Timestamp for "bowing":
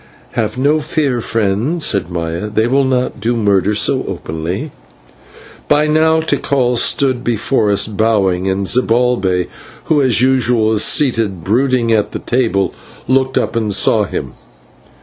7.85-8.47